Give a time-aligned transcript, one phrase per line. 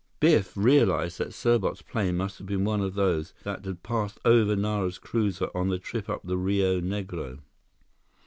[0.19, 4.55] Biff realized that Serbot's plane must have been one of those that had passed over
[4.55, 7.37] Nara's cruiser on the trip up the Rio Negro.